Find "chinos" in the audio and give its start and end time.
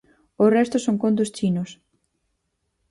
1.37-1.69